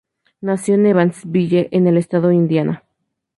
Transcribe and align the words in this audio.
Nació 0.41 0.73
en 0.73 0.87
Evansville, 0.87 1.67
en 1.69 1.85
el 1.85 1.95
estado 1.95 2.29
de 2.29 2.35
Indiana. 2.35 2.83